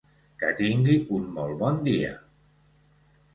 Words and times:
Que 0.43 0.47
tingui 0.61 0.95
un 1.17 1.27
molt 1.35 1.61
bon 1.61 1.77
dia. 1.89 2.11